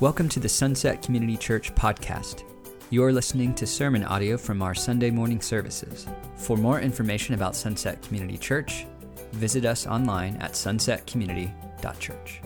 Welcome 0.00 0.30
to 0.30 0.40
the 0.40 0.48
Sunset 0.48 1.02
Community 1.02 1.36
Church 1.36 1.74
podcast. 1.74 2.44
You're 2.88 3.12
listening 3.12 3.54
to 3.56 3.66
sermon 3.66 4.02
audio 4.02 4.38
from 4.38 4.62
our 4.62 4.74
Sunday 4.74 5.10
morning 5.10 5.42
services. 5.42 6.06
For 6.36 6.56
more 6.56 6.80
information 6.80 7.34
about 7.34 7.54
Sunset 7.54 8.00
Community 8.00 8.38
Church, 8.38 8.86
visit 9.32 9.66
us 9.66 9.86
online 9.86 10.36
at 10.36 10.52
sunsetcommunity.church. 10.52 12.40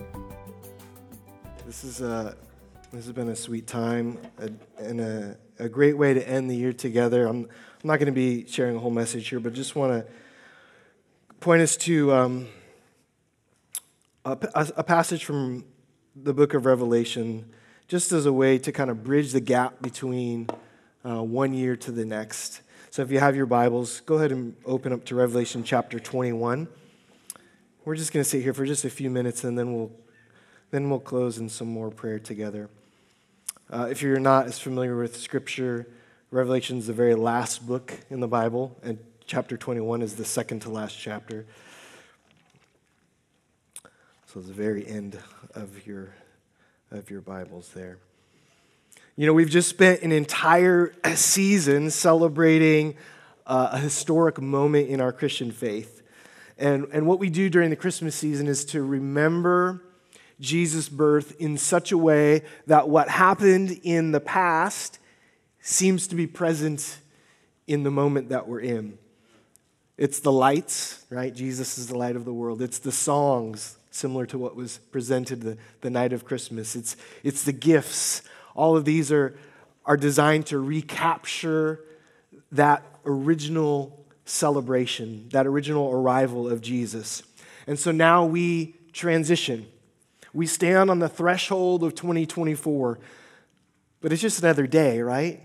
This 1.65 1.85
is 1.85 2.01
a 2.01 2.35
this 2.91 3.05
has 3.05 3.13
been 3.13 3.29
a 3.29 3.35
sweet 3.37 3.67
time 3.67 4.17
and 4.77 4.99
a, 4.99 5.37
a 5.57 5.69
great 5.69 5.97
way 5.97 6.13
to 6.13 6.27
end 6.27 6.49
the 6.49 6.57
year 6.57 6.73
together. 6.73 7.25
I'm, 7.25 7.43
I'm 7.45 7.87
not 7.87 7.99
going 7.99 8.07
to 8.07 8.11
be 8.11 8.45
sharing 8.47 8.75
a 8.75 8.79
whole 8.79 8.91
message 8.91 9.29
here, 9.29 9.39
but 9.39 9.53
just 9.53 9.77
want 9.77 9.93
to 9.93 10.11
point 11.39 11.61
us 11.61 11.77
to 11.77 12.11
um, 12.11 12.47
a, 14.25 14.37
a 14.75 14.83
passage 14.83 15.23
from 15.23 15.63
the 16.15 16.33
book 16.33 16.53
of 16.53 16.65
Revelation, 16.65 17.45
just 17.89 18.13
as 18.13 18.25
a 18.25 18.31
way 18.31 18.57
to 18.59 18.71
kind 18.71 18.89
of 18.89 19.03
bridge 19.03 19.33
the 19.33 19.41
gap 19.41 19.81
between 19.81 20.47
uh, 21.03 21.21
one 21.21 21.53
year 21.53 21.75
to 21.75 21.91
the 21.91 22.05
next. 22.05 22.61
So 22.89 23.01
if 23.01 23.11
you 23.11 23.19
have 23.19 23.35
your 23.35 23.45
Bibles, 23.45 23.99
go 23.99 24.15
ahead 24.15 24.31
and 24.31 24.55
open 24.65 24.93
up 24.93 25.03
to 25.05 25.15
Revelation 25.15 25.65
chapter 25.65 25.99
21. 25.99 26.69
We're 27.83 27.95
just 27.95 28.13
going 28.13 28.23
to 28.23 28.29
sit 28.29 28.41
here 28.41 28.53
for 28.53 28.65
just 28.65 28.85
a 28.85 28.89
few 28.89 29.09
minutes 29.09 29.43
and 29.43 29.59
then 29.59 29.73
we'll, 29.73 29.91
then 30.71 30.89
we'll 30.89 31.01
close 31.01 31.37
in 31.37 31.49
some 31.49 31.67
more 31.67 31.91
prayer 31.91 32.17
together. 32.17 32.69
Uh, 33.69 33.87
if 33.91 34.01
you're 34.01 34.17
not 34.17 34.45
as 34.45 34.57
familiar 34.57 34.95
with 34.95 35.17
Scripture, 35.17 35.85
Revelation 36.31 36.77
is 36.77 36.87
the 36.87 36.93
very 36.93 37.15
last 37.15 37.67
book 37.67 37.93
in 38.09 38.21
the 38.21 38.27
Bible, 38.27 38.77
and 38.83 38.97
chapter 39.25 39.57
21 39.57 40.01
is 40.01 40.15
the 40.15 40.25
second 40.25 40.61
to 40.61 40.69
last 40.69 40.97
chapter. 40.97 41.45
So 44.35 44.41
the 44.41 44.51
very 44.51 44.85
end 44.85 45.17
of 45.53 45.87
your, 45.87 46.13
of 46.91 47.09
your 47.09 47.21
Bibles 47.21 47.71
there. 47.73 47.99
You 49.15 49.27
know, 49.27 49.31
we've 49.31 49.49
just 49.49 49.69
spent 49.69 50.01
an 50.01 50.11
entire 50.11 50.93
season 51.15 51.89
celebrating 51.89 52.97
uh, 53.47 53.69
a 53.71 53.77
historic 53.77 54.41
moment 54.41 54.89
in 54.89 54.99
our 54.99 55.13
Christian 55.13 55.53
faith. 55.53 56.01
And, 56.57 56.87
and 56.91 57.07
what 57.07 57.17
we 57.17 57.29
do 57.29 57.49
during 57.49 57.69
the 57.69 57.77
Christmas 57.77 58.13
season 58.13 58.47
is 58.47 58.65
to 58.65 58.83
remember 58.83 59.81
Jesus' 60.41 60.89
birth 60.89 61.39
in 61.39 61.57
such 61.57 61.93
a 61.93 61.97
way 61.97 62.43
that 62.67 62.89
what 62.89 63.07
happened 63.07 63.79
in 63.83 64.11
the 64.11 64.19
past 64.19 64.99
seems 65.61 66.07
to 66.07 66.15
be 66.15 66.27
present 66.27 66.99
in 67.67 67.83
the 67.83 67.91
moment 67.91 68.27
that 68.27 68.49
we're 68.49 68.59
in. 68.59 68.97
It's 69.97 70.19
the 70.19 70.33
lights, 70.33 71.05
right? 71.09 71.33
Jesus 71.33 71.77
is 71.77 71.87
the 71.87 71.97
light 71.97 72.17
of 72.17 72.25
the 72.25 72.33
world. 72.33 72.61
It's 72.61 72.79
the 72.79 72.91
songs, 72.91 73.77
similar 73.95 74.25
to 74.25 74.37
what 74.37 74.55
was 74.55 74.77
presented 74.91 75.41
the, 75.41 75.57
the 75.81 75.89
night 75.89 76.11
of 76.11 76.25
Christmas. 76.25 76.75
It's, 76.75 76.97
it's 77.23 77.43
the 77.43 77.53
gifts. 77.53 78.21
All 78.53 78.75
of 78.75 78.85
these 78.85 79.11
are, 79.11 79.37
are 79.85 79.97
designed 79.97 80.47
to 80.47 80.59
recapture 80.59 81.79
that 82.51 82.83
original 83.05 84.05
celebration, 84.25 85.29
that 85.29 85.47
original 85.47 85.91
arrival 85.91 86.49
of 86.49 86.61
Jesus. 86.61 87.23
And 87.67 87.79
so 87.79 87.91
now 87.91 88.25
we 88.25 88.75
transition. 88.91 89.67
We 90.33 90.47
stand 90.47 90.89
on 90.89 90.99
the 90.99 91.09
threshold 91.09 91.83
of 91.83 91.95
2024, 91.95 92.99
but 94.01 94.11
it's 94.11 94.21
just 94.21 94.39
another 94.39 94.67
day, 94.67 95.01
right? 95.01 95.41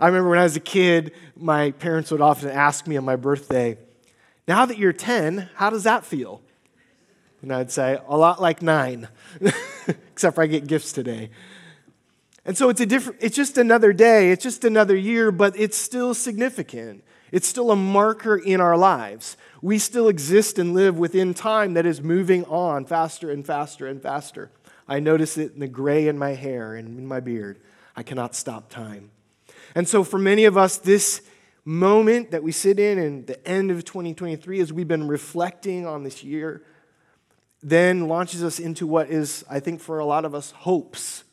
I 0.00 0.06
remember 0.06 0.30
when 0.30 0.38
I 0.38 0.44
was 0.44 0.56
a 0.56 0.60
kid, 0.60 1.12
my 1.36 1.72
parents 1.72 2.10
would 2.10 2.20
often 2.20 2.50
ask 2.50 2.86
me 2.86 2.96
on 2.96 3.04
my 3.04 3.16
birthday, 3.16 3.76
Now 4.46 4.64
that 4.64 4.78
you're 4.78 4.92
10, 4.94 5.50
how 5.54 5.68
does 5.68 5.84
that 5.84 6.06
feel? 6.06 6.40
And 7.42 7.52
I'd 7.52 7.70
say, 7.70 7.98
A 8.08 8.16
lot 8.16 8.40
like 8.40 8.62
nine, 8.62 9.08
except 10.10 10.34
for 10.34 10.42
I 10.42 10.46
get 10.46 10.66
gifts 10.66 10.92
today. 10.92 11.30
And 12.44 12.56
so 12.56 12.70
it's 12.70 12.80
a 12.80 12.86
different, 12.86 13.18
it's 13.22 13.36
just 13.36 13.58
another 13.58 13.92
day, 13.92 14.30
it's 14.30 14.42
just 14.42 14.64
another 14.64 14.96
year, 14.96 15.30
but 15.30 15.58
it's 15.58 15.76
still 15.76 16.14
significant. 16.14 17.04
It's 17.30 17.46
still 17.46 17.70
a 17.70 17.76
marker 17.76 18.36
in 18.36 18.60
our 18.60 18.76
lives. 18.76 19.36
We 19.60 19.78
still 19.78 20.08
exist 20.08 20.58
and 20.58 20.72
live 20.72 20.98
within 20.98 21.34
time 21.34 21.74
that 21.74 21.84
is 21.84 22.00
moving 22.00 22.44
on 22.46 22.86
faster 22.86 23.30
and 23.30 23.44
faster 23.44 23.86
and 23.86 24.00
faster. 24.00 24.50
I 24.88 25.00
notice 25.00 25.36
it 25.36 25.52
in 25.52 25.60
the 25.60 25.68
gray 25.68 26.08
in 26.08 26.18
my 26.18 26.30
hair 26.30 26.74
and 26.74 26.98
in 26.98 27.06
my 27.06 27.20
beard. 27.20 27.58
I 27.94 28.02
cannot 28.02 28.34
stop 28.34 28.70
time. 28.70 29.10
And 29.74 29.86
so, 29.86 30.02
for 30.02 30.18
many 30.18 30.46
of 30.46 30.56
us, 30.56 30.78
this 30.78 31.20
moment 31.64 32.30
that 32.30 32.42
we 32.42 32.52
sit 32.52 32.78
in 32.78 32.98
in 32.98 33.26
the 33.26 33.46
end 33.46 33.70
of 33.70 33.84
2023, 33.84 34.60
as 34.60 34.72
we've 34.72 34.88
been 34.88 35.06
reflecting 35.06 35.86
on 35.86 36.04
this 36.04 36.24
year, 36.24 36.62
then 37.62 38.08
launches 38.08 38.42
us 38.42 38.58
into 38.58 38.86
what 38.86 39.10
is, 39.10 39.44
I 39.50 39.60
think, 39.60 39.80
for 39.80 39.98
a 39.98 40.04
lot 40.04 40.24
of 40.24 40.34
us, 40.34 40.52
hopes 40.52 41.24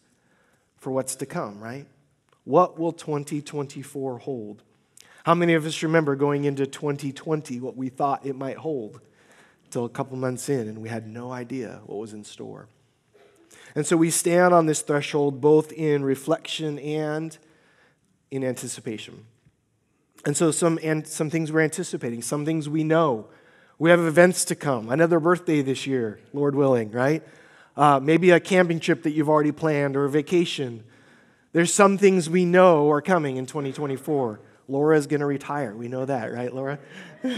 for 0.78 0.92
what's 0.92 1.16
to 1.18 1.26
come, 1.26 1.60
right? 1.60 1.86
What 2.44 2.80
will 2.80 2.92
2024 2.92 4.20
hold? 4.20 4.64
How 5.24 5.34
many 5.34 5.54
of 5.56 5.66
us 5.66 5.82
remember 5.82 6.16
going 6.16 6.44
into 6.44 6.68
2020 6.68 7.60
what 7.60 7.76
we 7.76 7.90
thought 7.90 8.26
it 8.26 8.36
might 8.36 8.58
hold 8.58 9.02
until 9.66 9.86
a 9.86 9.90
couple 9.90 10.18
months 10.18 10.50
in 10.50 10.68
and 10.68 10.80
we 10.80 10.90
had 10.90 11.08
no 11.08 11.32
idea 11.32 11.82
what 11.86 11.98
was 11.98 12.14
in 12.14 12.24
store? 12.24 12.68
And 13.74 13.86
so 13.86 13.98
we 13.98 14.10
stand 14.10 14.54
on 14.54 14.68
this 14.68 14.82
threshold 14.82 15.42
both 15.42 15.72
in 15.72 16.04
reflection 16.04 16.80
and 16.80 17.38
in 18.32 18.44
anticipation. 18.44 19.26
And 20.26 20.36
so 20.36 20.52
some, 20.52 20.80
and 20.82 21.08
some 21.08 21.30
things 21.30 21.52
we're 21.52 21.62
anticipating, 21.62 22.22
some 22.22 22.46
things 22.46 22.70
we 22.70 22.84
know. 22.84 23.28
We 23.78 23.90
have 23.90 24.00
events 24.00 24.46
to 24.46 24.56
come, 24.56 24.90
another 24.90 25.20
birthday 25.20 25.62
this 25.62 25.86
year, 25.86 26.20
Lord 26.32 26.56
willing, 26.56 26.92
right? 26.92 27.22
Uh, 27.76 28.00
maybe 28.02 28.32
a 28.32 28.40
camping 28.40 28.80
trip 28.80 29.04
that 29.04 29.12
you've 29.12 29.28
already 29.28 29.52
planned 29.52 29.98
or 29.98 30.06
a 30.06 30.10
vacation. 30.10 30.86
There's 31.52 31.74
some 31.74 31.98
things 31.98 32.30
we 32.30 32.46
know 32.46 32.90
are 32.90 33.02
coming 33.02 33.36
in 33.36 33.46
2024. 33.46 34.40
Laura's 34.70 35.08
going 35.08 35.20
to 35.20 35.26
retire. 35.26 35.76
We 35.76 35.90
know 35.90 36.06
that, 36.06 36.32
right, 36.32 36.54
Laura? 36.54 36.80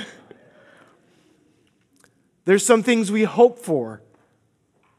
there's 2.46 2.66
some 2.66 2.84
things 2.84 3.12
we 3.12 3.24
hope 3.24 3.58
for. 3.58 4.04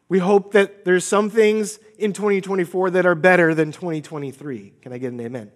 We 0.09 0.19
hope 0.19 0.53
that 0.53 0.84
there's 0.84 1.05
some 1.05 1.31
things 1.31 1.78
in 1.99 2.12
2024 2.12 2.91
that 2.91 3.06
are 3.06 3.15
better 3.15 3.55
than 3.55 3.70
2023. 3.70 4.72
Can 4.82 4.93
I 4.93 4.99
get 4.99 5.12
an 5.12 5.20
amen? 5.20 5.53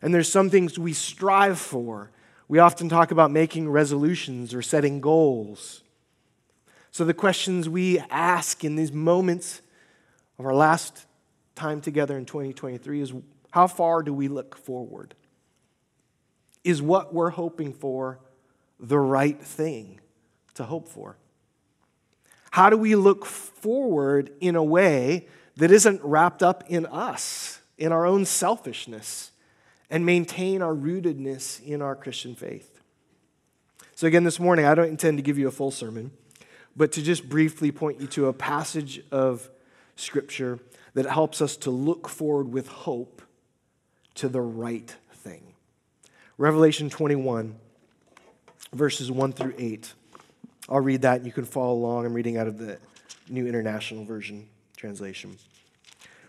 And 0.00 0.12
there's 0.12 0.30
some 0.30 0.50
things 0.50 0.78
we 0.80 0.92
strive 0.92 1.60
for. 1.60 2.10
We 2.48 2.58
often 2.58 2.88
talk 2.88 3.10
about 3.10 3.30
making 3.30 3.70
resolutions 3.70 4.54
or 4.54 4.62
setting 4.62 5.00
goals. 5.00 5.82
So, 6.90 7.04
the 7.04 7.14
questions 7.14 7.68
we 7.68 7.98
ask 8.10 8.64
in 8.64 8.76
these 8.76 8.92
moments 8.92 9.62
of 10.38 10.46
our 10.46 10.54
last 10.54 11.06
time 11.54 11.80
together 11.80 12.16
in 12.18 12.26
2023 12.26 13.00
is 13.00 13.12
how 13.50 13.66
far 13.66 14.02
do 14.02 14.12
we 14.12 14.28
look 14.28 14.56
forward? 14.56 15.14
Is 16.64 16.80
what 16.80 17.12
we're 17.12 17.30
hoping 17.30 17.72
for 17.72 18.18
the 18.78 18.98
right 18.98 19.40
thing 19.40 20.00
to 20.54 20.64
hope 20.64 20.88
for? 20.88 21.16
How 22.50 22.68
do 22.68 22.76
we 22.76 22.94
look 22.94 23.24
forward 23.24 24.30
in 24.40 24.56
a 24.56 24.62
way 24.62 25.26
that 25.56 25.70
isn't 25.70 26.02
wrapped 26.02 26.42
up 26.42 26.64
in 26.68 26.86
us, 26.86 27.60
in 27.78 27.92
our 27.92 28.06
own 28.06 28.24
selfishness, 28.24 29.31
and 29.92 30.06
maintain 30.06 30.62
our 30.62 30.74
rootedness 30.74 31.62
in 31.62 31.82
our 31.82 31.94
Christian 31.94 32.34
faith? 32.34 32.80
So, 33.94 34.06
again, 34.06 34.24
this 34.24 34.40
morning, 34.40 34.64
I 34.64 34.74
don't 34.74 34.88
intend 34.88 35.18
to 35.18 35.22
give 35.22 35.38
you 35.38 35.46
a 35.46 35.52
full 35.52 35.70
sermon, 35.70 36.10
but 36.74 36.92
to 36.92 37.02
just 37.02 37.28
briefly 37.28 37.70
point 37.70 38.00
you 38.00 38.06
to 38.08 38.26
a 38.26 38.32
passage 38.32 39.04
of 39.12 39.50
Scripture 39.94 40.58
that 40.94 41.04
helps 41.04 41.42
us 41.42 41.58
to 41.58 41.70
look 41.70 42.08
forward 42.08 42.50
with 42.50 42.68
hope 42.68 43.20
to 44.14 44.28
the 44.28 44.40
right 44.40 44.96
thing. 45.12 45.52
Revelation 46.38 46.88
21, 46.88 47.54
verses 48.72 49.10
1 49.10 49.32
through 49.34 49.54
8. 49.58 49.92
I'll 50.70 50.80
read 50.80 51.02
that 51.02 51.18
and 51.18 51.26
you 51.26 51.32
can 51.32 51.44
follow 51.44 51.74
along. 51.74 52.06
I'm 52.06 52.14
reading 52.14 52.38
out 52.38 52.46
of 52.46 52.56
the 52.56 52.78
New 53.28 53.46
International 53.46 54.04
Version 54.04 54.48
translation. 54.74 55.36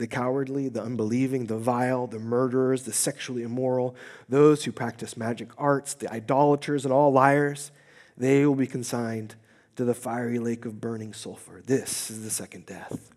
the 0.00 0.06
cowardly, 0.06 0.70
the 0.70 0.82
unbelieving, 0.82 1.44
the 1.44 1.58
vile, 1.58 2.06
the 2.06 2.18
murderers, 2.18 2.84
the 2.84 2.92
sexually 2.92 3.42
immoral, 3.42 3.94
those 4.30 4.64
who 4.64 4.72
practice 4.72 5.14
magic 5.14 5.50
arts, 5.58 5.92
the 5.92 6.10
idolaters, 6.10 6.86
and 6.86 6.92
all 6.92 7.12
liars, 7.12 7.70
they 8.16 8.46
will 8.46 8.54
be 8.54 8.66
consigned 8.66 9.34
to 9.76 9.84
the 9.84 9.92
fiery 9.92 10.38
lake 10.38 10.64
of 10.64 10.80
burning 10.80 11.12
sulfur. 11.12 11.60
This 11.66 12.10
is 12.10 12.24
the 12.24 12.30
second 12.30 12.64
death. 12.64 13.10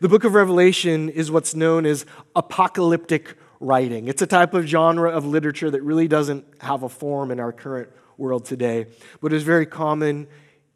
The 0.00 0.08
book 0.08 0.24
of 0.24 0.34
Revelation 0.34 1.08
is 1.08 1.30
what's 1.30 1.54
known 1.54 1.86
as 1.86 2.04
apocalyptic 2.34 3.36
writing. 3.60 4.08
It's 4.08 4.22
a 4.22 4.26
type 4.26 4.54
of 4.54 4.66
genre 4.66 5.08
of 5.08 5.24
literature 5.24 5.70
that 5.70 5.82
really 5.82 6.08
doesn't 6.08 6.44
have 6.62 6.82
a 6.82 6.88
form 6.88 7.30
in 7.30 7.38
our 7.38 7.52
current 7.52 7.90
world 8.18 8.44
today, 8.44 8.86
but 9.20 9.32
is 9.32 9.44
very 9.44 9.66
common 9.66 10.26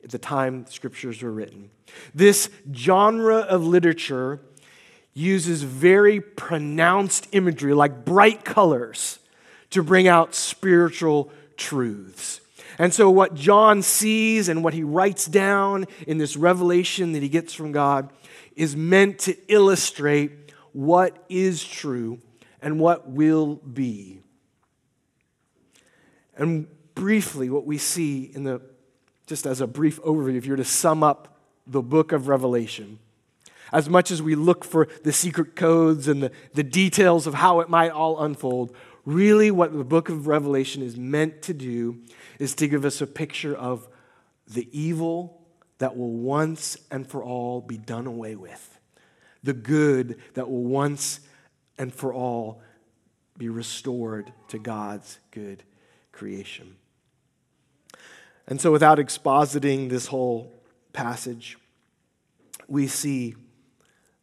at 0.04 0.10
the 0.10 0.18
time 0.18 0.62
the 0.62 0.70
scriptures 0.70 1.20
were 1.20 1.32
written. 1.32 1.70
This 2.14 2.48
genre 2.72 3.38
of 3.38 3.64
literature 3.64 4.40
uses 5.16 5.62
very 5.62 6.20
pronounced 6.20 7.26
imagery, 7.32 7.72
like 7.72 8.04
bright 8.04 8.44
colors, 8.44 9.18
to 9.70 9.82
bring 9.82 10.06
out 10.06 10.34
spiritual 10.34 11.32
truths. 11.56 12.42
And 12.78 12.92
so, 12.92 13.08
what 13.08 13.34
John 13.34 13.80
sees 13.80 14.50
and 14.50 14.62
what 14.62 14.74
he 14.74 14.82
writes 14.82 15.24
down 15.24 15.86
in 16.06 16.18
this 16.18 16.36
revelation 16.36 17.12
that 17.12 17.22
he 17.22 17.30
gets 17.30 17.54
from 17.54 17.72
God 17.72 18.10
is 18.54 18.76
meant 18.76 19.18
to 19.20 19.34
illustrate 19.50 20.52
what 20.72 21.24
is 21.30 21.64
true 21.64 22.20
and 22.60 22.78
what 22.78 23.08
will 23.08 23.54
be. 23.56 24.20
And 26.36 26.66
briefly, 26.94 27.48
what 27.48 27.64
we 27.64 27.78
see 27.78 28.30
in 28.34 28.44
the, 28.44 28.60
just 29.26 29.46
as 29.46 29.62
a 29.62 29.66
brief 29.66 29.98
overview, 30.02 30.36
if 30.36 30.44
you're 30.44 30.56
to 30.56 30.64
sum 30.64 31.02
up 31.02 31.38
the 31.66 31.80
book 31.80 32.12
of 32.12 32.28
Revelation, 32.28 32.98
as 33.72 33.88
much 33.88 34.10
as 34.10 34.22
we 34.22 34.34
look 34.34 34.64
for 34.64 34.88
the 35.02 35.12
secret 35.12 35.56
codes 35.56 36.08
and 36.08 36.22
the, 36.22 36.32
the 36.54 36.62
details 36.62 37.26
of 37.26 37.34
how 37.34 37.60
it 37.60 37.68
might 37.68 37.90
all 37.90 38.22
unfold, 38.22 38.74
really 39.04 39.50
what 39.50 39.76
the 39.76 39.84
book 39.84 40.08
of 40.08 40.26
Revelation 40.26 40.82
is 40.82 40.96
meant 40.96 41.42
to 41.42 41.54
do 41.54 42.00
is 42.38 42.54
to 42.56 42.68
give 42.68 42.84
us 42.84 43.00
a 43.00 43.06
picture 43.06 43.54
of 43.54 43.88
the 44.46 44.68
evil 44.72 45.42
that 45.78 45.96
will 45.96 46.12
once 46.12 46.76
and 46.90 47.06
for 47.06 47.22
all 47.22 47.60
be 47.60 47.76
done 47.76 48.06
away 48.06 48.34
with, 48.34 48.78
the 49.42 49.52
good 49.52 50.18
that 50.34 50.48
will 50.48 50.64
once 50.64 51.20
and 51.78 51.94
for 51.94 52.12
all 52.12 52.60
be 53.36 53.48
restored 53.48 54.32
to 54.48 54.58
God's 54.58 55.18
good 55.30 55.62
creation. 56.12 56.76
And 58.46 58.60
so, 58.60 58.70
without 58.70 58.98
expositing 58.98 59.90
this 59.90 60.06
whole 60.06 60.52
passage, 60.92 61.58
we 62.68 62.86
see 62.86 63.34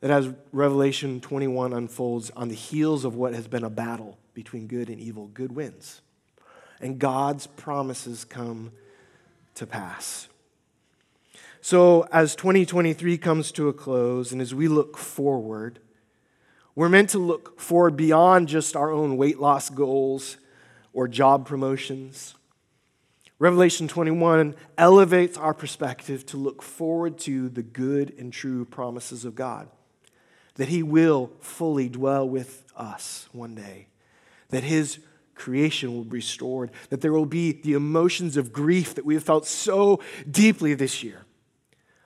that 0.03 0.11
as 0.11 0.29
Revelation 0.51 1.21
21 1.21 1.71
unfolds 1.71 2.29
on 2.31 2.49
the 2.49 2.55
heels 2.55 3.05
of 3.05 3.15
what 3.15 3.33
has 3.33 3.47
been 3.47 3.63
a 3.63 3.69
battle 3.69 4.17
between 4.33 4.67
good 4.67 4.89
and 4.89 4.99
evil, 4.99 5.27
good 5.27 5.55
wins. 5.55 6.01
And 6.81 6.99
God's 6.99 7.47
promises 7.47 8.25
come 8.25 8.73
to 9.55 9.65
pass. 9.65 10.27
So, 11.61 12.05
as 12.11 12.35
2023 12.35 13.17
comes 13.17 13.53
to 13.53 13.69
a 13.69 13.73
close 13.73 14.33
and 14.33 14.41
as 14.41 14.53
we 14.53 14.67
look 14.67 14.97
forward, 14.97 15.79
we're 16.75 16.89
meant 16.89 17.11
to 17.11 17.17
look 17.17 17.57
forward 17.57 17.95
beyond 17.95 18.49
just 18.49 18.75
our 18.75 18.91
own 18.91 19.15
weight 19.15 19.39
loss 19.39 19.69
goals 19.69 20.35
or 20.91 21.07
job 21.07 21.47
promotions. 21.47 22.35
Revelation 23.39 23.87
21 23.87 24.55
elevates 24.77 25.37
our 25.37 25.53
perspective 25.53 26.25
to 26.25 26.35
look 26.35 26.61
forward 26.61 27.17
to 27.19 27.47
the 27.47 27.63
good 27.63 28.13
and 28.19 28.33
true 28.33 28.65
promises 28.65 29.23
of 29.23 29.35
God 29.35 29.69
that 30.55 30.69
He 30.69 30.83
will 30.83 31.31
fully 31.39 31.89
dwell 31.89 32.27
with 32.27 32.63
us 32.75 33.27
one 33.31 33.55
day, 33.55 33.87
that 34.49 34.63
His 34.63 34.99
creation 35.35 35.93
will 35.93 36.03
be 36.03 36.17
restored, 36.17 36.71
that 36.89 37.01
there 37.01 37.13
will 37.13 37.25
be 37.25 37.51
the 37.51 37.73
emotions 37.73 38.37
of 38.37 38.53
grief 38.53 38.95
that 38.95 39.05
we 39.05 39.15
have 39.15 39.23
felt 39.23 39.45
so 39.45 39.99
deeply 40.29 40.73
this 40.73 41.03
year 41.03 41.25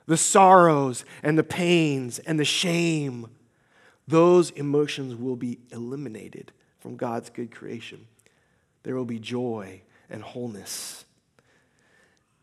the 0.08 0.18
sorrows 0.18 1.06
and 1.22 1.38
the 1.38 1.44
pains 1.44 2.18
and 2.20 2.40
the 2.40 2.46
shame. 2.46 3.28
Those 4.08 4.52
emotions 4.52 5.16
will 5.16 5.36
be 5.36 5.60
eliminated 5.72 6.54
from 6.80 6.96
God's 6.96 7.30
good 7.30 7.54
creation. 7.54 8.08
There 8.84 8.96
will 8.96 9.06
be 9.06 9.20
joy 9.20 9.82
and 10.10 10.24
wholeness. 10.24 11.04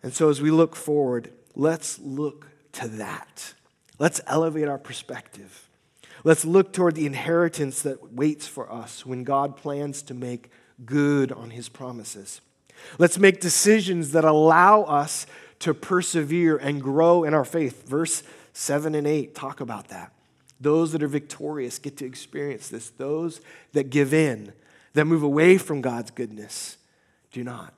And 0.02 0.12
so, 0.12 0.28
as 0.28 0.42
we 0.42 0.50
look 0.50 0.76
forward, 0.76 1.32
let's 1.54 1.98
look 1.98 2.48
to 2.72 2.88
that. 2.88 3.54
Let's 3.98 4.20
elevate 4.26 4.68
our 4.68 4.76
perspective. 4.76 5.70
Let's 6.24 6.46
look 6.46 6.72
toward 6.72 6.94
the 6.94 7.04
inheritance 7.04 7.82
that 7.82 8.14
waits 8.14 8.46
for 8.46 8.72
us 8.72 9.04
when 9.04 9.24
God 9.24 9.56
plans 9.56 10.02
to 10.04 10.14
make 10.14 10.50
good 10.84 11.30
on 11.30 11.50
his 11.50 11.68
promises. 11.68 12.40
Let's 12.98 13.18
make 13.18 13.40
decisions 13.40 14.12
that 14.12 14.24
allow 14.24 14.82
us 14.82 15.26
to 15.60 15.74
persevere 15.74 16.56
and 16.56 16.82
grow 16.82 17.24
in 17.24 17.34
our 17.34 17.44
faith. 17.44 17.86
Verse 17.86 18.22
7 18.54 18.94
and 18.94 19.06
8 19.06 19.34
talk 19.34 19.60
about 19.60 19.88
that. 19.88 20.12
Those 20.60 20.92
that 20.92 21.02
are 21.02 21.08
victorious 21.08 21.78
get 21.78 21.98
to 21.98 22.06
experience 22.06 22.68
this. 22.68 22.88
Those 22.90 23.42
that 23.72 23.90
give 23.90 24.14
in, 24.14 24.54
that 24.94 25.04
move 25.04 25.22
away 25.22 25.58
from 25.58 25.82
God's 25.82 26.10
goodness, 26.10 26.78
do 27.32 27.44
not. 27.44 27.74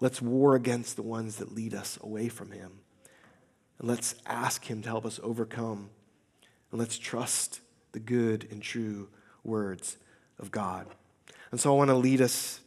Let's 0.00 0.20
war 0.20 0.54
against 0.54 0.96
the 0.96 1.02
ones 1.02 1.36
that 1.36 1.54
lead 1.54 1.72
us 1.72 1.98
away 2.02 2.28
from 2.28 2.50
Him. 2.50 2.80
And 3.78 3.88
let's 3.88 4.14
ask 4.26 4.64
Him 4.64 4.82
to 4.82 4.88
help 4.88 5.06
us 5.06 5.20
overcome 5.22 5.88
and 6.74 6.80
let's 6.80 6.98
trust 6.98 7.60
the 7.92 8.00
good 8.00 8.48
and 8.50 8.60
true 8.60 9.08
words 9.44 9.96
of 10.40 10.50
God. 10.50 10.88
And 11.52 11.60
so 11.60 11.72
I 11.72 11.78
want 11.78 11.90
to 11.90 11.94
lead 11.94 12.20
us 12.20 12.62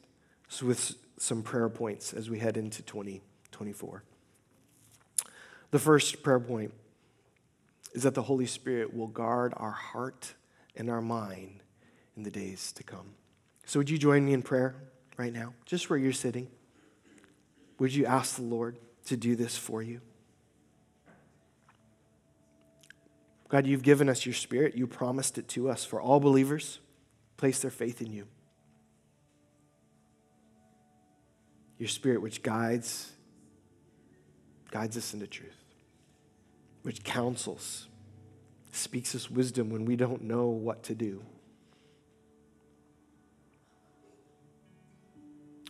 with 0.63 0.95
some 1.17 1.43
prayer 1.43 1.67
points 1.67 2.13
as 2.13 2.29
we 2.29 2.39
head 2.39 2.55
into 2.55 2.81
2024. 2.83 4.03
The 5.71 5.79
first 5.79 6.23
prayer 6.23 6.39
point 6.39 6.73
is 7.91 8.03
that 8.03 8.13
the 8.13 8.21
Holy 8.21 8.45
Spirit 8.45 8.95
will 8.95 9.07
guard 9.07 9.53
our 9.57 9.71
heart 9.71 10.35
and 10.77 10.89
our 10.89 11.01
mind 11.01 11.59
in 12.15 12.23
the 12.23 12.31
days 12.31 12.71
to 12.77 12.83
come. 12.83 13.09
So, 13.65 13.77
would 13.77 13.89
you 13.89 13.97
join 13.97 14.23
me 14.23 14.31
in 14.31 14.41
prayer 14.41 14.75
right 15.17 15.33
now, 15.33 15.53
just 15.65 15.89
where 15.89 15.99
you're 15.99 16.13
sitting? 16.13 16.47
Would 17.77 17.93
you 17.93 18.05
ask 18.05 18.37
the 18.37 18.43
Lord 18.43 18.77
to 19.07 19.17
do 19.17 19.35
this 19.35 19.57
for 19.57 19.83
you? 19.83 19.99
God, 23.49 23.65
you've 23.65 23.83
given 23.83 24.09
us 24.09 24.25
your 24.25 24.33
spirit. 24.33 24.75
You 24.75 24.87
promised 24.87 25.37
it 25.37 25.47
to 25.49 25.69
us 25.69 25.85
for 25.85 26.01
all 26.01 26.19
believers. 26.19 26.79
Place 27.37 27.59
their 27.59 27.71
faith 27.71 28.01
in 28.01 28.11
you. 28.11 28.27
Your 31.77 31.87
spirit, 31.87 32.21
which 32.21 32.41
guides, 32.41 33.11
guides 34.71 34.97
us 34.97 35.13
into 35.13 35.27
truth, 35.27 35.63
which 36.81 37.03
counsels, 37.03 37.87
speaks 38.71 39.13
us 39.15 39.29
wisdom 39.29 39.69
when 39.69 39.85
we 39.85 39.95
don't 39.95 40.23
know 40.23 40.47
what 40.47 40.83
to 40.83 40.95
do, 40.95 41.23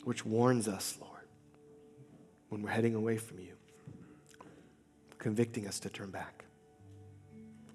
which 0.06 0.26
warns 0.26 0.68
us, 0.68 0.98
Lord, 1.02 1.14
when 2.50 2.64
we're 2.64 2.70
heading 2.70 2.96
away 2.96 3.18
from 3.18 3.40
you, 3.40 3.54
convicting 5.20 5.68
us 5.68 5.80
to 5.82 5.90
turn 5.90 6.10
back. 6.10 6.37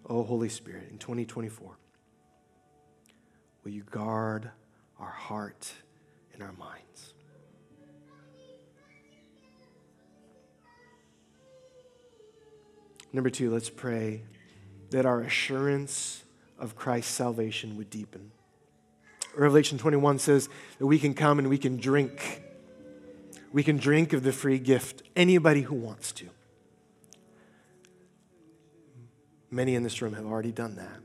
Oh, 0.09 0.25
Holy 0.25 0.49
Spirit, 0.49 0.89
in 0.91 0.99
2024, 0.99 1.77
will 3.63 3.71
you 3.71 3.85
guard 3.85 4.51
our 4.99 5.11
heart 5.11 5.73
and 6.35 6.43
our 6.43 6.53
minds? 6.53 7.15
Number 13.13 13.31
two, 13.31 13.51
let's 13.51 13.71
pray 13.71 14.23
that 14.91 15.07
our 15.07 15.21
assurance 15.21 16.25
of 16.59 16.77
Christ's 16.77 17.13
salvation 17.13 17.77
would 17.77 17.91
deepen. 17.91 18.33
Revelation 19.37 19.79
21 19.79 20.19
says 20.19 20.49
that 20.79 20.87
we 20.87 20.99
can 20.99 21.15
come 21.15 21.39
and 21.39 21.49
we 21.49 21.59
can 21.59 21.77
drink. 21.77 22.43
We 23.53 23.63
can 23.63 23.77
drink 23.77 24.13
of 24.13 24.23
the 24.23 24.33
free 24.33 24.59
gift, 24.59 25.03
anybody 25.15 25.63
who 25.63 25.75
wants 25.75 26.13
to. 26.13 26.29
Many 29.53 29.75
in 29.75 29.83
this 29.83 30.01
room 30.01 30.15
have 30.15 30.25
already 30.25 30.51
done 30.51 30.77
that, 30.77 30.99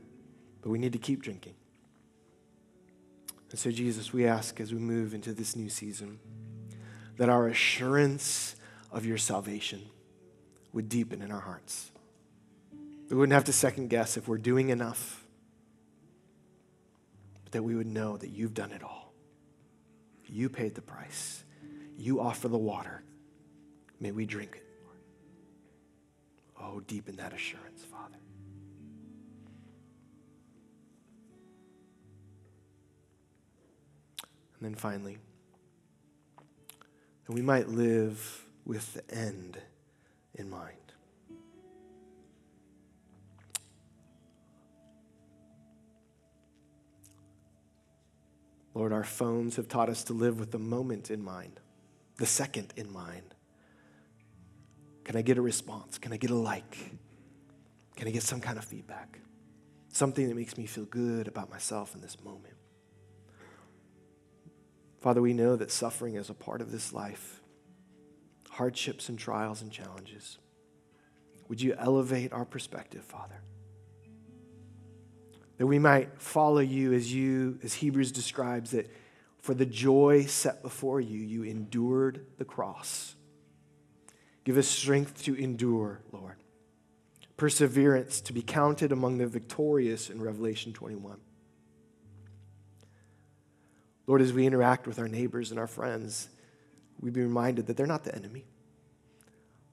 but 0.62 0.70
we 0.70 0.78
need 0.78 0.94
to 0.94 0.98
keep 0.98 1.22
drinking. 1.22 1.54
And 3.50 3.60
so, 3.60 3.70
Jesus, 3.70 4.10
we 4.10 4.26
ask 4.26 4.58
as 4.58 4.72
we 4.72 4.78
move 4.78 5.12
into 5.12 5.34
this 5.34 5.54
new 5.54 5.68
season 5.68 6.18
that 7.18 7.28
our 7.28 7.48
assurance 7.48 8.56
of 8.90 9.04
your 9.04 9.18
salvation 9.18 9.82
would 10.72 10.88
deepen 10.88 11.20
in 11.20 11.30
our 11.30 11.40
hearts. 11.40 11.90
We 13.10 13.16
wouldn't 13.16 13.34
have 13.34 13.44
to 13.44 13.52
second 13.52 13.88
guess 13.88 14.16
if 14.16 14.26
we're 14.26 14.38
doing 14.38 14.70
enough, 14.70 15.26
but 17.44 17.52
that 17.52 17.62
we 17.62 17.74
would 17.74 17.86
know 17.86 18.16
that 18.16 18.30
you've 18.30 18.54
done 18.54 18.72
it 18.72 18.82
all. 18.82 19.12
You 20.26 20.48
paid 20.48 20.74
the 20.74 20.82
price, 20.82 21.44
you 21.98 22.20
offer 22.20 22.48
the 22.48 22.58
water. 22.58 23.02
May 24.00 24.10
we 24.12 24.24
drink 24.24 24.56
it. 24.56 24.64
Oh, 26.60 26.80
deepen 26.80 27.16
that 27.16 27.32
assurance, 27.32 27.82
Father. 27.82 28.17
And 34.58 34.68
then 34.68 34.74
finally, 34.74 35.18
that 37.26 37.32
we 37.32 37.42
might 37.42 37.68
live 37.68 38.44
with 38.64 38.94
the 38.94 39.14
end 39.14 39.58
in 40.34 40.50
mind. 40.50 40.74
Lord, 48.74 48.92
our 48.92 49.04
phones 49.04 49.56
have 49.56 49.68
taught 49.68 49.88
us 49.88 50.04
to 50.04 50.12
live 50.12 50.38
with 50.38 50.50
the 50.50 50.58
moment 50.58 51.10
in 51.10 51.22
mind, 51.22 51.60
the 52.16 52.26
second 52.26 52.72
in 52.76 52.92
mind. 52.92 53.34
Can 55.04 55.16
I 55.16 55.22
get 55.22 55.38
a 55.38 55.42
response? 55.42 55.98
Can 55.98 56.12
I 56.12 56.16
get 56.16 56.30
a 56.30 56.36
like? 56.36 56.76
Can 57.96 58.06
I 58.06 58.10
get 58.10 58.22
some 58.22 58.40
kind 58.40 58.58
of 58.58 58.64
feedback? 58.64 59.18
Something 59.88 60.28
that 60.28 60.36
makes 60.36 60.56
me 60.56 60.66
feel 60.66 60.84
good 60.84 61.26
about 61.26 61.50
myself 61.50 61.94
in 61.94 62.00
this 62.00 62.22
moment. 62.22 62.57
Father, 65.00 65.22
we 65.22 65.32
know 65.32 65.56
that 65.56 65.70
suffering 65.70 66.14
is 66.14 66.28
a 66.28 66.34
part 66.34 66.60
of 66.60 66.72
this 66.72 66.92
life, 66.92 67.40
hardships 68.50 69.08
and 69.08 69.18
trials 69.18 69.62
and 69.62 69.70
challenges. 69.70 70.38
Would 71.48 71.62
you 71.62 71.74
elevate 71.78 72.32
our 72.32 72.44
perspective, 72.44 73.04
Father? 73.04 73.40
That 75.56 75.66
we 75.66 75.78
might 75.78 76.20
follow 76.20 76.60
you 76.60 76.92
as 76.92 77.12
you, 77.12 77.58
as 77.62 77.74
Hebrews 77.74 78.12
describes, 78.12 78.72
that 78.72 78.90
for 79.40 79.54
the 79.54 79.66
joy 79.66 80.24
set 80.24 80.62
before 80.62 81.00
you, 81.00 81.20
you 81.20 81.44
endured 81.44 82.26
the 82.36 82.44
cross. 82.44 83.14
Give 84.44 84.58
us 84.58 84.68
strength 84.68 85.22
to 85.24 85.34
endure, 85.34 86.00
Lord. 86.12 86.36
Perseverance 87.36 88.20
to 88.22 88.32
be 88.32 88.42
counted 88.42 88.92
among 88.92 89.18
the 89.18 89.26
victorious 89.26 90.10
in 90.10 90.20
Revelation 90.20 90.72
21. 90.72 91.20
Lord, 94.08 94.22
as 94.22 94.32
we 94.32 94.46
interact 94.46 94.86
with 94.86 94.98
our 94.98 95.06
neighbors 95.06 95.50
and 95.50 95.60
our 95.60 95.66
friends, 95.66 96.30
we 96.98 97.10
be 97.10 97.20
reminded 97.20 97.66
that 97.66 97.76
they're 97.76 97.86
not 97.86 98.04
the 98.04 98.14
enemy. 98.14 98.46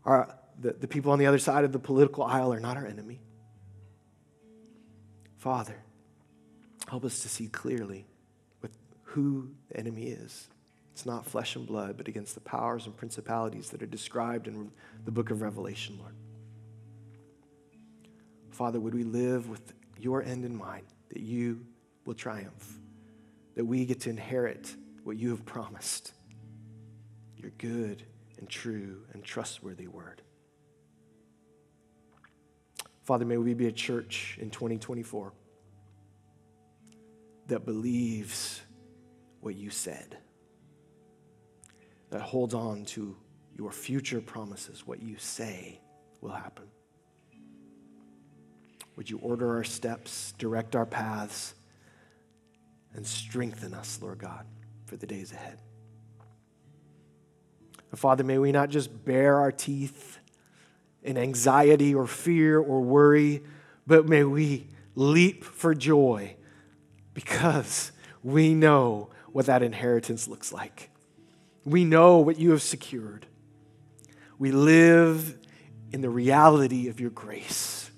Our, 0.04 0.38
the, 0.60 0.74
the 0.74 0.89
people 0.89 1.13
on 1.13 1.20
the 1.20 1.25
other 1.25 1.39
side 1.39 1.63
of 1.63 1.72
the 1.72 1.80
political 1.80 2.25
aisle 2.25 2.54
are 2.54 2.60
not 2.60 2.75
our 2.75 2.86
enemy. 2.86 3.22
Father, 5.38 5.77
help 6.89 7.06
us 7.06 7.22
to 7.22 7.30
see 7.30 7.48
clearly 7.48 8.06
with 8.62 8.77
who 9.04 9.51
the 9.70 9.77
enemy 9.77 10.08
is. 10.08 10.50
It's 10.92 11.06
not 11.06 11.25
flesh 11.25 11.56
and 11.56 11.65
blood, 11.65 11.96
but 11.96 12.10
against 12.10 12.36
the 12.36 12.42
powers 12.42 12.88
and 12.88 12.96
principalities 12.96 13.70
that 13.70 13.82
are 13.82 13.88
described 13.88 14.48
in 14.50 14.70
the 15.06 15.12
book 15.12 15.32
of 15.32 15.42
Revelation, 15.42 15.98
Lord. 15.98 16.13
Father, 18.51 18.82
would 18.82 18.94
we 18.94 19.04
live 19.04 19.48
with 19.48 19.74
your 19.98 20.24
end 20.24 20.44
in 20.44 20.58
mind, 20.58 20.88
that 21.10 21.22
you 21.22 21.65
will 22.06 22.15
triumph? 22.15 22.80
That 23.56 23.66
we 23.66 23.86
get 23.86 24.02
to 24.02 24.10
inherit 24.10 24.76
what 25.04 25.18
you 25.18 25.30
have 25.30 25.46
promised 25.46 26.14
your 27.38 27.52
good 27.58 28.04
and 28.38 28.50
true 28.50 29.02
and 29.14 29.24
trustworthy 29.24 29.88
word. 29.88 30.22
Father, 33.04 33.24
may 33.24 33.38
we 33.38 33.54
be 33.54 33.68
a 33.68 33.72
church 33.72 34.38
in 34.42 34.50
2024 34.50 35.32
that 37.48 37.66
believes 37.66 38.62
what 39.42 39.56
you 39.56 39.70
said, 39.70 40.18
that 42.10 42.22
holds 42.22 42.56
on 42.56 42.84
to 42.86 43.16
your 43.56 43.72
future 43.72 44.20
promises, 44.20 44.88
what 44.88 45.04
you 45.04 45.18
say 45.18 45.80
will 46.22 46.32
happen. 46.32 46.66
Would 48.96 49.10
you 49.10 49.20
order 49.20 49.56
our 49.56 49.64
steps, 49.64 50.34
direct 50.40 50.76
our 50.76 50.86
paths? 50.86 51.54
And 52.96 53.06
strengthen 53.06 53.74
us, 53.74 54.00
Lord 54.02 54.20
God, 54.20 54.46
for 54.86 54.96
the 54.96 55.06
days 55.06 55.32
ahead. 55.32 55.60
And 57.92 58.00
Father, 58.00 58.24
may 58.24 58.38
we 58.38 58.52
not 58.52 58.70
just 58.70 59.06
bare 59.06 59.40
our 59.40 59.52
teeth 59.52 60.20
in 61.04 61.18
anxiety 61.18 61.94
or 61.94 62.08
fear 62.08 62.60
or 62.60 62.82
worry, 62.82 63.44
but 63.86 64.08
may 64.08 64.24
we 64.24 64.68
leap 64.96 65.44
for 65.44 65.75
joy 65.75 66.36
because 67.14 67.92
we 68.24 68.54
know 68.54 69.10
what 69.32 69.46
that 69.46 69.62
inheritance 69.62 70.28
looks 70.28 70.52
like. 70.52 70.90
We 71.64 71.84
know 71.84 72.18
what 72.20 72.40
you 72.40 72.52
have 72.52 72.62
secured. 72.62 73.28
We 74.40 74.52
live 74.52 75.38
in 75.92 76.02
the 76.02 76.10
reality 76.10 76.88
of 76.88 77.00
your 77.00 77.10
grace. 77.10 77.92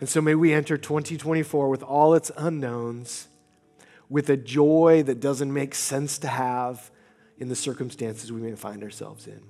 And 0.00 0.08
so 0.08 0.20
may 0.20 0.34
we 0.34 0.52
enter 0.52 0.76
2024 0.76 1.68
with 1.68 1.82
all 1.82 2.14
its 2.14 2.30
unknowns 2.36 3.28
with 4.10 4.30
a 4.30 4.36
joy 4.36 5.02
that 5.04 5.20
doesn't 5.20 5.52
make 5.52 5.74
sense 5.74 6.18
to 6.18 6.28
have 6.28 6.90
in 7.38 7.48
the 7.48 7.56
circumstances 7.56 8.32
we 8.32 8.40
may 8.40 8.54
find 8.54 8.82
ourselves 8.82 9.26
in, 9.26 9.42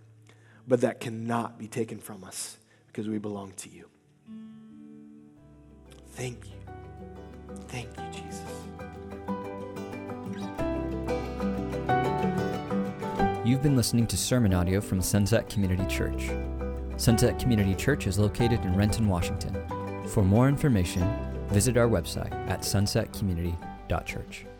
but 0.66 0.80
that 0.80 1.00
cannot 1.00 1.58
be 1.58 1.68
taken 1.68 1.98
from 1.98 2.24
us 2.24 2.58
because 2.86 3.08
we 3.08 3.18
belong 3.18 3.52
to 3.52 3.68
you. 3.68 3.86
Thank 6.12 6.46
you. 6.46 6.52
Thank 7.68 7.88
you, 7.96 8.04
Jesus. 8.12 8.42
You've 13.44 13.62
been 13.62 13.76
listening 13.76 14.06
to 14.08 14.16
sermon 14.16 14.52
audio 14.52 14.80
from 14.80 15.00
Sunset 15.00 15.48
Community 15.48 15.86
Church. 15.86 16.30
Sunset 16.98 17.38
Community 17.38 17.74
Church 17.74 18.06
is 18.06 18.18
located 18.18 18.60
in 18.62 18.76
Renton, 18.76 19.08
Washington. 19.08 19.56
For 20.08 20.22
more 20.22 20.48
information, 20.48 21.08
visit 21.48 21.76
our 21.76 21.88
website 21.88 22.32
at 22.50 22.64
sunsetcommunity.church. 23.88 24.57